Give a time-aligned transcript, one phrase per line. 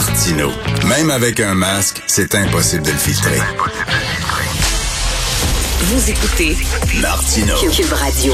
[0.00, 0.50] Martino,
[0.88, 3.38] même avec un masque, c'est impossible de le filtrer.
[5.82, 6.56] Vous écoutez
[7.02, 7.54] Martino.
[7.70, 8.32] Cube Radio.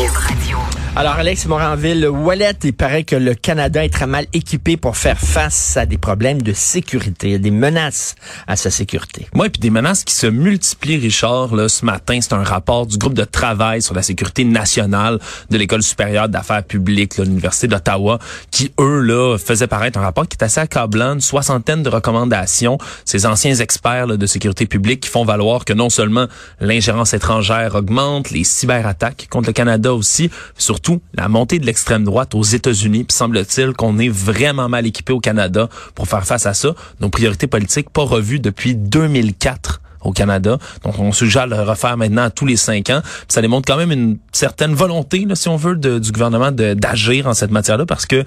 [0.98, 5.18] Alors, Alex Moranville, Wallet, il paraît que le Canada est très mal équipé pour faire
[5.18, 8.14] face à des problèmes de sécurité, des menaces
[8.46, 9.26] à sa sécurité.
[9.34, 11.54] Oui, puis des menaces qui se multiplient, Richard.
[11.54, 15.18] Là, ce matin, c'est un rapport du groupe de travail sur la sécurité nationale
[15.50, 18.18] de l'École supérieure d'affaires publiques, l'Université d'Ottawa,
[18.50, 22.78] qui, eux, là, faisaient paraître un rapport qui est assez accablant, une soixantaine de recommandations.
[23.04, 26.26] Ces anciens experts là, de sécurité publique qui font valoir que non seulement
[26.58, 32.34] l'ingérence étrangère augmente, les cyberattaques contre le Canada aussi, surtout la montée de l'extrême droite
[32.34, 33.04] aux États-Unis.
[33.04, 36.74] Puis semble-t-il qu'on est vraiment mal équipé au Canada pour faire face à ça.
[37.00, 40.58] Nos priorités politiques pas revues depuis 2004 au Canada.
[40.84, 43.00] Donc, on suggère le refaire maintenant à tous les cinq ans.
[43.02, 47.26] Puis ça démontre quand même une certaine volonté, là, si on veut, du gouvernement d'agir
[47.26, 48.24] en cette matière-là, parce que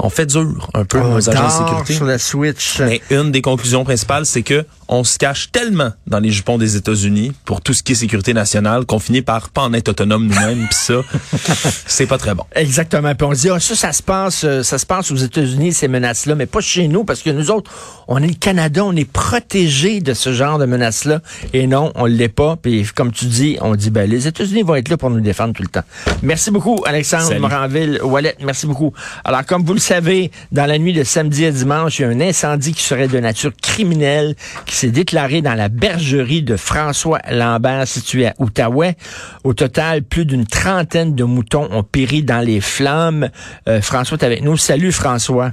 [0.00, 1.94] on fait dur un peu nos agents de sécurité.
[1.94, 2.80] sur la Switch.
[2.80, 6.76] Mais une des conclusions principales, c'est que on se cache tellement dans les jupons des
[6.76, 10.26] États-Unis pour tout ce qui est sécurité nationale qu'on finit par pas en être autonome
[10.26, 10.66] nous-mêmes.
[10.66, 10.94] Puis ça,
[11.86, 12.44] c'est pas très bon.
[12.54, 13.14] Exactement.
[13.14, 15.74] Puis on se dit, ah, ça, ça se passe, euh, ça se passe aux États-Unis
[15.74, 17.70] ces menaces-là, mais pas chez nous parce que nous autres,
[18.08, 21.20] on est le Canada, on est protégés de ce genre de menaces-là.
[21.52, 22.56] Et non, on l'est pas.
[22.56, 25.52] Puis comme tu dis, on dit, ben les États-Unis vont être là pour nous défendre
[25.52, 25.84] tout le temps.
[26.22, 27.38] Merci beaucoup, Alexandre.
[27.38, 28.36] Moranville, Wallet.
[28.40, 28.94] Merci beaucoup.
[29.24, 32.08] Alors comme vous le savez, dans la nuit de samedi à dimanche, il y a
[32.08, 34.34] un incendie qui serait de nature criminelle
[34.66, 38.96] qui s'est déclaré dans la bergerie de François Lambert située à Outaouais.
[39.44, 43.30] Au total, plus d'une trentaine de moutons ont péri dans les flammes.
[43.66, 44.58] Euh, François est avec nous.
[44.58, 45.52] Salut François.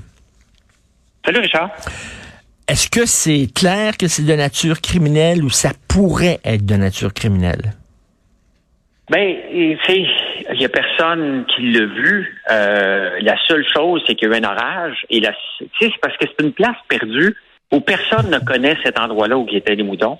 [1.25, 1.71] Salut Richard.
[2.67, 7.13] Est-ce que c'est clair que c'est de nature criminelle ou ça pourrait être de nature
[7.13, 7.73] criminelle?
[9.09, 9.33] Ben,
[9.87, 10.05] sais,
[10.53, 12.41] il y a personne qui l'a vu.
[12.51, 15.05] Euh, la seule chose, c'est qu'il y a eu un orage.
[15.09, 15.21] Et
[15.79, 17.35] c'est parce que c'est une place perdue
[17.71, 20.19] où personne ne connaît cet endroit-là où étaient les moutons.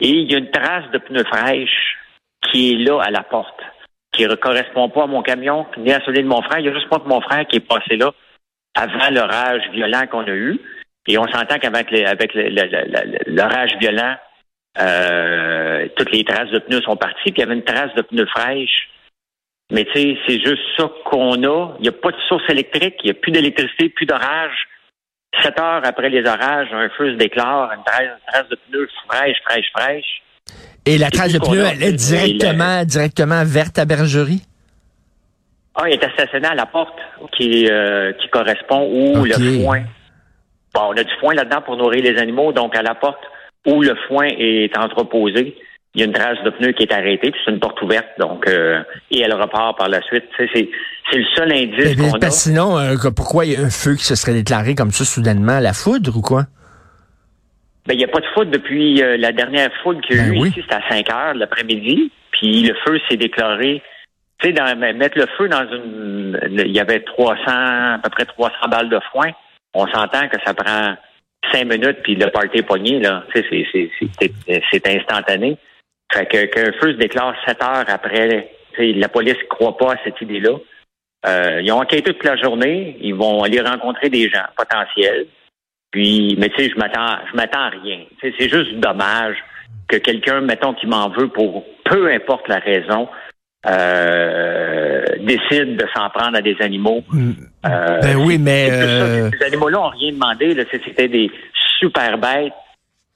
[0.00, 1.96] Et il y a une trace de pneus fraîches
[2.50, 3.60] qui est là à la porte,
[4.12, 6.60] qui ne correspond pas à mon camion ni à celui de mon frère.
[6.60, 8.12] Il y a juste pas que mon frère qui est passé là
[8.74, 10.58] avant l'orage violent qu'on a eu.
[11.08, 12.32] Et on s'entend qu'avec les- avec
[13.26, 14.14] l'orage violent,
[14.78, 18.02] euh, toutes les traces de pneus sont parties, puis il y avait une trace de
[18.02, 18.88] pneus fraîches.
[19.70, 21.76] Mais tu sais, c'est juste ça qu'on a.
[21.78, 24.66] Il n'y a pas de source électrique, il n'y a plus d'électricité, plus d'orage.
[25.42, 28.88] Sept heures après les orages, un feu se déclare, une trace, une trace de pneus
[29.06, 30.22] fraîches, fraîches, fraîches.
[30.86, 31.72] Et la trace de ce qu'on pneu, a.
[31.72, 34.42] elle est directement, directement vers ta bergerie?
[35.74, 36.98] Ah, il est assassiné à la porte
[37.36, 39.82] qui, euh, qui correspond où le foin.
[40.74, 43.22] Bon, on a du foin là-dedans pour nourrir les animaux, donc à la porte
[43.66, 45.56] où le foin est entreposé,
[45.98, 48.06] il y a une trace de pneu qui est arrêtée, puis c'est une porte ouverte,
[48.18, 50.24] donc euh, et elle repart par la suite.
[50.36, 52.30] C'est, c'est le seul indice Eh qu'on a.
[52.30, 55.58] sinon, euh, pourquoi il y a un feu qui se serait déclaré comme ça soudainement?
[55.58, 56.44] La foudre ou quoi?
[57.86, 60.24] Ben, il n'y a pas de foudre depuis euh, la dernière foudre qu'il y a
[60.24, 60.48] Ben eu oui.
[60.50, 63.82] ici, c'était à 5 heures l'après-midi, puis le feu s'est déclaré.
[64.40, 66.38] Tu sais, dans- mettre le feu dans une...
[66.64, 69.30] Il y avait 300, à peu près 300 balles de foin.
[69.74, 70.94] On s'entend que ça prend
[71.52, 73.24] 5 minutes, puis le party est pogné, là.
[73.34, 75.56] Tu sais, c'est- c'est- c'est- c'est c'est instantané.
[76.12, 79.96] Fait que qu'un feu se déclare 7 heures après, la police ne croit pas à
[80.04, 80.56] cette idée-là.
[81.26, 82.96] Euh, ils ont enquêté toute la journée.
[83.00, 85.26] Ils vont aller rencontrer des gens potentiels.
[85.90, 88.00] Puis, mais tu sais, je m'attends, je m'attends à rien.
[88.20, 89.36] C'est juste dommage
[89.88, 93.08] que quelqu'un, mettons, qui m'en veut pour peu importe la raison,
[93.66, 97.02] euh, décide de s'en prendre à des animaux.
[97.66, 98.74] Euh, Ben oui, mais, ça.
[98.74, 100.54] euh, Ces animaux-là n'ont rien demandé.
[100.54, 100.64] Là.
[100.70, 101.30] C'était des
[101.80, 102.52] super bêtes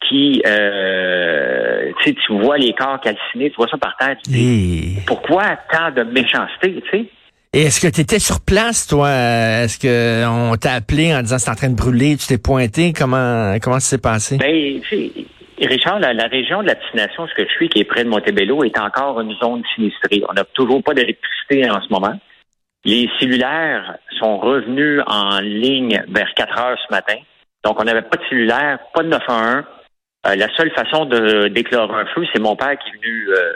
[0.08, 4.16] qui, euh, tu vois les corps calcinés, tu vois ça par terre.
[4.24, 7.06] Tu dis, Et, pourquoi tant de méchanceté, tu sais?
[7.54, 9.10] et est-ce que tu étais sur place, toi?
[9.10, 12.92] Est-ce que on t'a appelé en disant c'est en train de brûler, tu t'es pointé?
[12.92, 14.38] Comment, comment ça s'est passé?
[14.38, 17.80] Ben, tu sais, Richard, la, la région de la destination, ce que je suis, qui
[17.80, 20.22] est près de Montebello, est encore une zone sinistrée.
[20.28, 22.18] On n'a toujours pas d'électricité en ce moment.
[22.84, 27.14] Les cellulaires sont revenus en ligne vers 4 heures ce matin.
[27.64, 29.64] Donc, on n'avait pas de cellulaire, pas de 911.
[30.26, 33.52] Euh, la seule façon de déclarer un feu, c'est mon père qui est venu euh,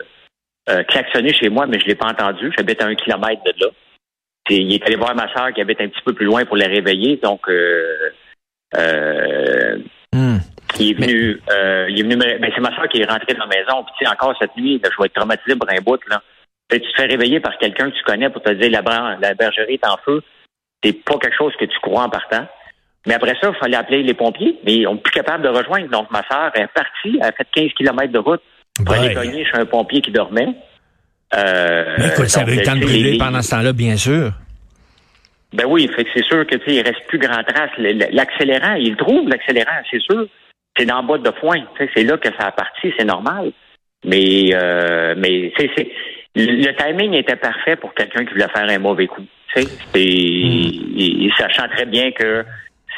[0.70, 2.52] euh, klaxonner chez moi, mais je l'ai pas entendu.
[2.56, 3.70] J'habite à un kilomètre de là.
[4.44, 6.56] Puis, il est allé voir ma soeur qui habite un petit peu plus loin pour
[6.56, 7.16] la réveiller.
[7.16, 8.10] Donc, euh,
[8.76, 9.78] Euh,
[10.12, 10.38] Hmm.
[10.80, 13.46] il est venu, euh, il est venu, ben, c'est ma soeur qui est rentrée dans
[13.46, 13.84] la maison.
[13.84, 16.22] Puis, tu sais, encore cette nuit, là, je vais être traumatisé pour un bout, là.
[16.68, 19.74] Tu te fais réveiller par quelqu'un que tu connais pour te dire la, la bergerie
[19.74, 20.20] est en feu.
[20.82, 22.46] C'est pas quelque chose que tu crois en partant.
[23.06, 25.88] Mais après ça, il fallait appeler les pompiers, mais ils sont plus capables de rejoindre.
[25.90, 28.42] Donc, ma soeur est partie, elle a fait 15 km de route
[28.84, 30.48] pour aller cogner chez un pompier qui dormait.
[31.36, 33.96] Euh, Mais écoute, ça avait eu le temps de brûler les- pendant ce temps-là, bien
[33.96, 34.32] sûr.
[35.52, 37.70] ben oui, fait que c'est sûr que tu sais, il reste plus grand trace.
[37.78, 40.26] L'accélérant, il trouve l'accélérant, c'est sûr.
[40.76, 41.64] C'est dans le bas de foin.
[41.94, 43.52] C'est là que ça a parti, c'est normal.
[44.04, 45.70] Mais euh, mais c'est
[46.34, 49.24] le timing était parfait pour quelqu'un qui voulait faire un mauvais coup.
[49.94, 52.44] Il- il- sachant très bien que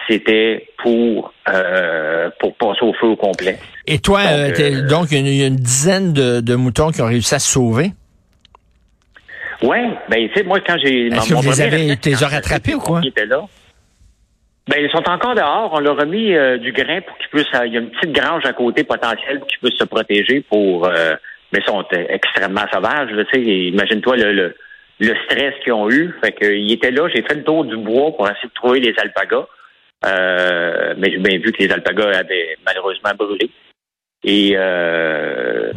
[0.08, 3.58] c'était pour euh, pour passer au feu au complet.
[3.86, 7.00] Et toi, Donc, euh, euh, donc, il y a une- dizaine de, de moutons qui
[7.02, 7.92] ont réussi à se sauver?
[9.62, 12.80] Ouais, ben tu sais, moi quand j'ai Est-ce que vous les avez- réflexe, rattrapés ou
[12.80, 13.00] quoi?
[13.00, 13.42] Qui était là.
[14.68, 15.70] Ben, ils sont encore dehors.
[15.72, 17.60] On leur a mis euh, du grain pour qu'ils puissent.
[17.64, 20.86] Il y a une petite grange à côté potentielle pour qu'ils puissent se protéger pour.
[20.86, 21.14] euh,
[21.52, 23.08] mais ils sont extrêmement sauvages.
[23.08, 23.40] tu sais.
[23.42, 24.54] Imagine-toi le, le,
[25.00, 26.14] le stress qu'ils ont eu.
[26.22, 27.08] Fait qu'ils étaient là.
[27.12, 29.46] J'ai fait le tour du bois pour essayer de trouver les alpagas.
[30.06, 33.50] Euh, mais j'ai bien vu que les alpagas avaient malheureusement brûlé.
[34.24, 35.72] Et euh,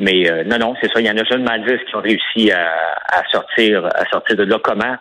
[0.00, 1.00] mais euh, non, non, c'est ça.
[1.00, 2.68] Il y en a seulement 10 qui ont réussi à,
[3.12, 4.58] à sortir à sortir de là.
[4.62, 4.96] Comment?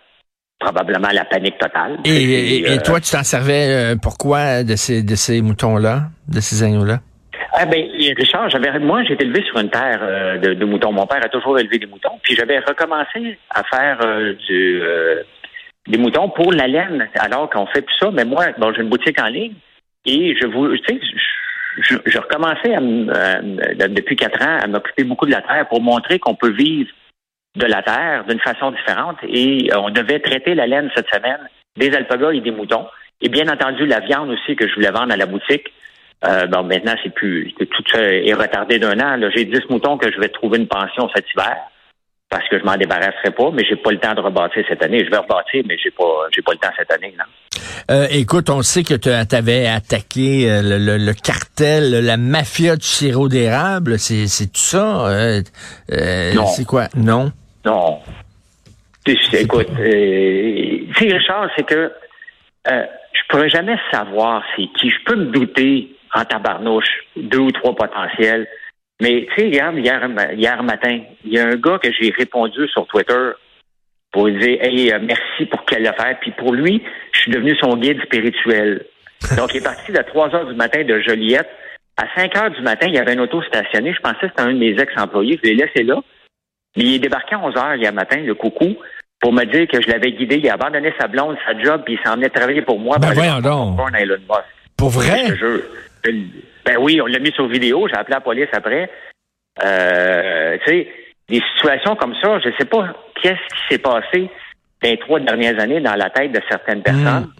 [0.59, 1.97] Probablement la panique totale.
[2.03, 6.63] Et, et- et toi, tu t'en servais pourquoi de ces, de ces moutons-là, de ces
[6.63, 6.99] agneaux-là?
[7.53, 7.85] Ah ben,
[8.17, 10.91] Richard, j'avais moi j'ai été élevé sur une terre euh, de, de moutons.
[10.91, 12.19] Mon père a toujours élevé des moutons.
[12.23, 15.21] Puis j'avais recommencé à faire euh, du euh,
[15.87, 18.11] des moutons pour la laine, alors qu'on fait plus ça.
[18.11, 19.53] Mais moi, bon, j'ai une boutique en ligne
[20.05, 20.99] et je vous tu sais,
[21.81, 25.81] je, je, recommençais à à- depuis quatre ans à m'occuper beaucoup de la terre pour
[25.81, 26.89] montrer qu'on peut vivre
[27.55, 29.17] de la terre d'une façon différente.
[29.27, 31.39] Et euh, on devait traiter la laine cette semaine,
[31.75, 32.85] des alpagas et des moutons.
[33.21, 35.73] Et bien entendu, la viande aussi que je voulais vendre à la boutique.
[36.25, 37.53] Euh, bon, maintenant, c'est plus.
[37.53, 39.19] Tout ça est retardé d'un an.
[39.35, 41.57] J'ai 10 moutons que je vais trouver une pension cet hiver
[42.29, 45.03] parce que je m'en débarrasserai pas, mais j'ai pas le temps de rebâtir cette année.
[45.05, 47.13] Je vais rebâtir, mais j'ai pas j'ai pas le temps cette année.
[47.17, 47.25] Non.
[47.89, 52.75] Euh, écoute, on sait que tu avais attaqué euh, le, le- le cartel, la mafia
[52.75, 53.97] du sirop d'érable.
[53.97, 55.07] C'est c'est tout ça?
[55.07, 55.41] euh,
[55.93, 56.45] euh, Non.
[56.47, 56.87] C'est quoi?
[56.95, 57.31] Non?
[57.65, 57.99] Non.
[59.33, 61.93] Écoute, euh, tu sais, Richard, c'est que
[62.69, 62.83] euh,
[63.13, 64.89] je pourrais jamais savoir c'est qui.
[64.89, 68.47] Je peux me douter en tabarnouche, deux ou trois potentiels.
[69.01, 72.67] Mais tu sais, regarde, hier, hier matin, il y a un gars que j'ai répondu
[72.69, 73.31] sur Twitter
[74.11, 76.17] pour lui dire Hey, euh, merci pour quelle affaire.
[76.19, 78.85] Puis pour lui, je suis devenu son guide spirituel.
[79.37, 81.47] Donc, il est parti de 3 heures du matin de Joliette.
[81.97, 83.93] À 5 heures du matin, il y avait un auto stationné.
[83.93, 85.39] Je pensais que c'était un de mes ex-employés.
[85.43, 85.95] Je l'ai laissé là.
[86.75, 88.75] Mais il est débarqué à 11 heures hier matin, le coucou,
[89.19, 90.37] pour me dire que je l'avais guidé.
[90.37, 92.97] Il a abandonné sa blonde, sa job, puis il s'en venait travailler pour moi.
[92.99, 93.77] Ben pour aller voyons donc.
[94.77, 95.27] Pour Je vrai?
[95.29, 95.61] te jure.
[96.03, 97.87] Ben oui, on l'a mis sur vidéo.
[97.87, 98.89] J'ai appelé la police après.
[99.63, 100.87] Euh, tu sais,
[101.29, 104.29] des situations comme ça, je sais pas qu'est-ce qui s'est passé
[104.81, 107.31] dans les trois dernières années dans la tête de certaines personnes.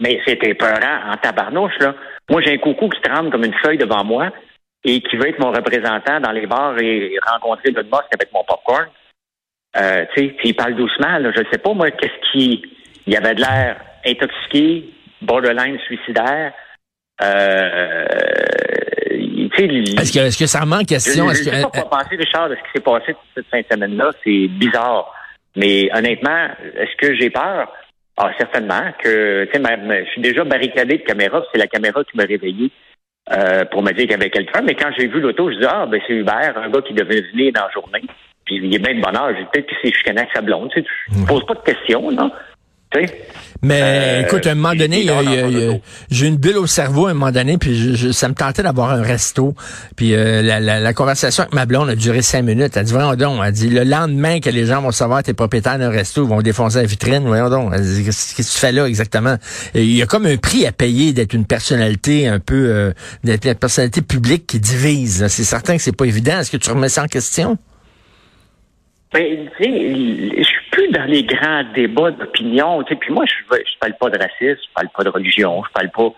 [0.00, 1.94] Mais c'était peurant en tabarnouche, là.
[2.30, 4.30] Moi, j'ai un coucou qui tremble comme une feuille devant moi
[4.84, 8.44] et qui veut être mon représentant dans les bars et rencontrer Elon Musk avec mon
[8.44, 8.86] popcorn.
[9.76, 11.30] Euh, tu sais, il parle doucement, là.
[11.34, 12.62] Je sais pas, moi, qu'est-ce qui...
[13.06, 14.88] Il avait de l'air intoxiqué,
[15.22, 16.52] borderline suicidaire.
[17.22, 18.04] Euh,
[19.58, 21.26] Est-ce que, est-ce que ça remet en je question?
[21.26, 23.60] ne Est-ce sais pas quoi penser, Richard, de ce qui s'est passé toute cette fin
[23.60, 24.10] de semaine-là.
[24.24, 25.12] C'est bizarre.
[25.56, 27.68] Mais honnêtement, est-ce que j'ai peur?
[28.16, 31.42] Ah, certainement que, je suis déjà barricadé de caméra.
[31.52, 32.70] C'est la caméra qui m'a réveillé
[33.32, 34.60] euh, pour me dire qu'il y avait quelqu'un.
[34.62, 37.22] Mais quand j'ai vu l'auto, je dis ah, ben c'est Hubert, un gars qui devait
[37.32, 38.02] venir dans la journée.
[38.44, 39.00] Puis il est bien de
[39.38, 40.70] dit, Peut-être que c'est chicané avec sa blonde.
[40.70, 42.30] Tu sais, tu poses pas de questions, non?
[43.62, 45.06] Mais Euh, écoute, à un moment donné,
[46.10, 48.62] j'ai une bulle au cerveau à un moment donné, puis je- je- ça me tentait
[48.62, 49.54] d'avoir un resto.
[49.96, 52.76] Puis euh, la, la- la conversation avec ma blonde a duré cinq minutes.
[52.76, 55.34] Elle dit, voyons donc, elle dit, le lendemain que les gens vont savoir que t'es
[55.34, 57.72] propriétaire d'un resto, ils vont défoncer la vitrine, voyons donc.
[57.74, 59.36] Elle dit, qu'est-ce que tu fais là exactement?
[59.74, 62.92] Et il y a comme un prix à payer d'être une personnalité un peu, euh,
[63.24, 65.26] d'être une personnalité publique qui divise.
[65.28, 66.40] C'est certain que c'est pas évident.
[66.40, 67.58] Est-ce que tu remets ça en question?
[69.12, 69.70] Ben, tu sais,
[70.38, 72.82] je suis dans les grands débats d'opinion.
[72.84, 75.90] Puis moi, je, je parle pas de racisme, je parle pas de religion, je parle
[75.90, 76.12] pas.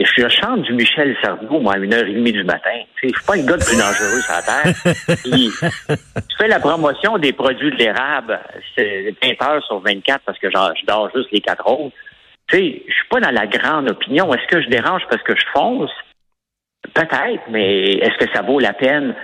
[0.00, 2.70] Et je chante du Michel Sardou, moi, à une heure et demie du matin.
[3.00, 5.16] Tu sais, je suis pas le gars le plus dangereux sur la terre.
[5.24, 5.50] Puis,
[6.28, 8.38] tu fais la promotion des produits de l'érable,
[8.76, 11.96] c'est 20 heures sur 24 parce que je dors juste les quatre autres.
[12.48, 14.32] Tu sais, je suis pas dans la grande opinion.
[14.32, 15.90] Est-ce que je dérange parce que je fonce?
[16.94, 19.16] Peut-être, mais est-ce que ça vaut la peine?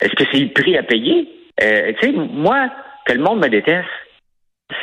[0.00, 1.28] Est-ce que c'est le prix à payer?
[1.62, 2.70] Euh, tu sais, moi,
[3.04, 3.86] que le monde me déteste,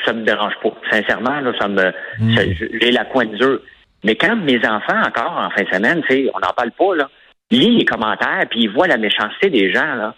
[0.06, 0.72] ça me dérange pas.
[0.92, 1.92] Sincèrement, là, ça me,
[2.36, 3.60] ça- j'ai la coin dure.
[4.04, 6.04] Mais quand mes enfants, encore en fin de semaine,
[6.34, 7.10] on n'en parle pas, là,
[7.52, 10.16] lisent les commentaires, puis ils voient la méchanceté des gens, là.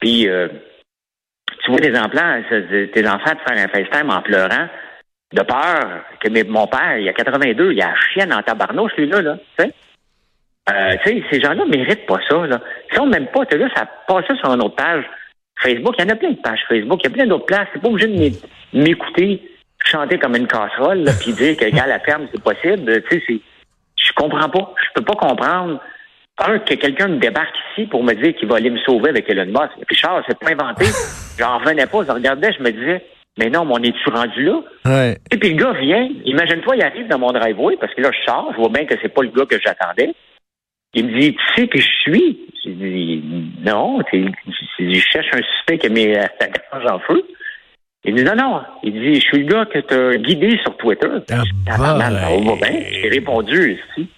[0.00, 0.48] Puis, euh,
[1.64, 2.42] tu vois tes enfants,
[2.92, 4.68] tes enfants te faire un FaceTime en pleurant,
[5.32, 9.22] de peur que mon père, il a 82, il a la chienne en tabarnouche, lui-là,
[9.22, 9.72] là, tu sais.
[10.68, 12.60] Euh, tu sais, ces gens-là méritent pas ça, là.
[12.92, 15.04] Si on m'aime pas, tu là, ça passe sur une autre page
[15.60, 15.94] Facebook.
[15.98, 17.00] Il y en a plein de pages Facebook.
[17.02, 17.68] Il y a plein d'autres places.
[17.72, 19.42] C'est pas obligé de m'écouter
[19.84, 23.02] chanter comme une casserole, là, puis dire que quand la ferme, c'est possible.
[23.08, 23.40] Tu sais,
[23.96, 24.74] je comprends pas.
[24.82, 25.80] Je peux pas comprendre.
[26.38, 29.30] Un, que quelqu'un me débarque ici pour me dire qu'il va aller me sauver avec
[29.30, 29.86] Elon Musk.
[29.86, 30.84] Puis Charles, c'est pas inventé.
[31.38, 32.04] J'en revenais pas.
[32.06, 33.02] Je regardais, je me disais,
[33.38, 34.60] mais non, mais on est-tu rendu là?
[34.84, 35.18] Ouais.
[35.30, 38.30] Et puis le gars vient, imagine-toi, il arrive dans mon driveway, parce que là, je
[38.30, 40.14] sors, je vois bien que c'est pas le gars que j'attendais.
[40.96, 42.38] Il me dit, tu sais que je suis?
[42.64, 43.22] J'ai dit,
[43.62, 47.22] non, je cherche un suspect qui a mis sa gorge en feu.
[48.04, 48.62] Il dit, non, non.
[48.82, 51.08] Il dit, je suis le gars que tu as guidé sur Twitter.
[51.68, 52.10] Ah, bah,
[52.92, 54.08] J'ai répondu, si.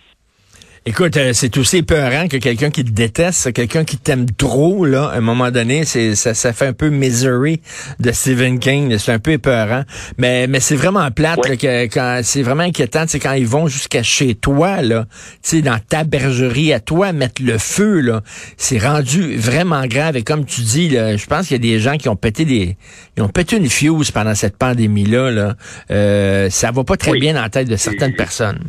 [0.89, 5.09] Écoute, euh, c'est aussi épeurant que quelqu'un qui te déteste, quelqu'un qui t'aime trop, là,
[5.09, 7.61] à un moment donné, c'est ça, ça fait un peu misery
[8.01, 8.97] de Stephen King.
[8.97, 9.83] C'est un peu épeurant.
[10.17, 14.03] Mais, mais c'est vraiment plate que quand c'est vraiment inquiétant, c'est quand ils vont jusqu'à
[14.03, 15.05] chez toi, là,
[15.43, 18.23] tu sais, dans ta bergerie à toi, mettre le feu, là.
[18.57, 20.17] C'est rendu vraiment grave.
[20.17, 22.47] Et comme tu dis, là, je pense qu'il y a des gens qui ont pété
[22.47, 22.79] des.
[23.19, 25.33] Ils ont pété une fuse pendant cette pandémie-là.
[25.33, 25.55] Là.
[25.91, 28.65] Euh, ça va pas très bien dans la tête de certaines personnes.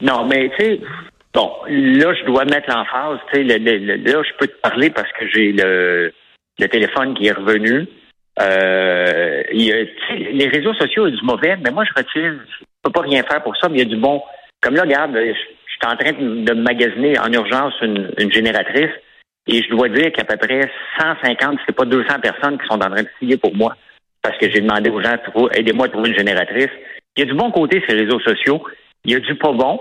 [0.00, 0.80] Non, mais tu sais,
[1.32, 3.18] bon, là, je dois mettre l'emphase.
[3.32, 6.12] Tu sais, là, je peux te parler parce que j'ai le,
[6.58, 7.86] le téléphone qui est revenu.
[8.40, 9.76] Euh, y a,
[10.10, 12.34] les réseaux sociaux, il y a du mauvais, mais moi, je retire.
[12.60, 14.22] Je peux pas rien faire pour ça, mais il y a du bon.
[14.60, 18.92] Comme là, regarde, je, suis en train de, magasiner en urgence une, une génératrice
[19.46, 20.62] et je dois dire qu'à peu près
[20.98, 23.76] 150, c'est pas 200 personnes qui sont en train de signer pour moi
[24.22, 25.16] parce que j'ai demandé aux gens,
[25.52, 26.70] aidez-moi à trouver une génératrice.
[27.16, 28.62] Il y a du bon côté ces réseaux sociaux.
[29.06, 29.80] Il y a du pas bon.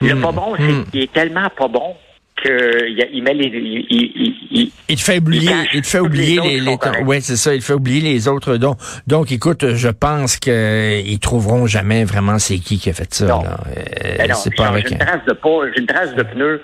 [0.00, 0.22] Le hmm.
[0.22, 0.84] pas bon, c'est hmm.
[0.90, 1.94] qu'il est tellement pas bon
[2.42, 3.46] qu'il il met les.
[3.46, 6.60] Il, il, te fait oublier, il, te fait oublier les.
[6.60, 8.76] les ouais, c'est ça, il fait oublier les autres dons.
[9.06, 13.26] Donc, écoute, je pense qu'ils trouveront jamais vraiment c'est qui qui a fait ça.
[13.26, 13.42] Non.
[13.44, 14.88] Euh, c'est pas avec.
[14.88, 16.62] J'ai une trace de pas, une trace de pneu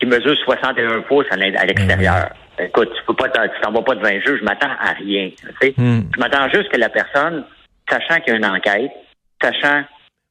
[0.00, 2.30] qui mesure 61 pouces à l'extérieur.
[2.58, 4.92] Ben écoute, tu peux pas, tu t'en vas pas devant un jeu, je m'attends à
[4.92, 5.30] rien.
[5.30, 5.74] Tu sais?
[5.76, 6.02] Hmm.
[6.14, 7.44] Je m'attends juste que la personne,
[7.88, 8.90] sachant qu'il y a une enquête,
[9.40, 9.84] sachant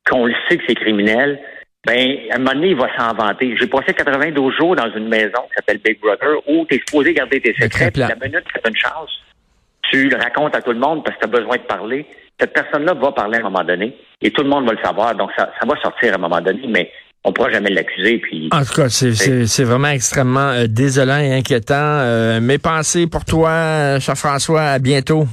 [0.09, 1.39] qu'on le sait que c'est criminel,
[1.85, 3.55] ben, à un moment donné, il va s'en vanter.
[3.57, 7.13] J'ai passé 92 jours dans une maison qui s'appelle Big Brother où tu es supposé
[7.13, 7.91] garder tes secrets.
[7.91, 9.09] Puis la minute que tu as une chance,
[9.89, 12.05] tu le racontes à tout le monde parce que tu as besoin de parler.
[12.39, 15.15] Cette personne-là va parler à un moment donné et tout le monde va le savoir.
[15.15, 16.91] Donc, ça, ça va sortir à un moment donné, mais
[17.23, 18.19] on pourra jamais l'accuser.
[18.19, 21.75] Puis, en tout cas, c'est vraiment extrêmement euh, désolant et inquiétant.
[21.75, 24.63] Euh, mes pensées pour toi, cher François.
[24.63, 25.25] À bientôt.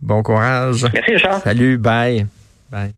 [0.00, 0.84] Bon courage.
[0.92, 1.40] Merci, Charles.
[1.42, 1.78] Salut.
[1.78, 2.26] Bye.
[2.70, 2.92] Bye.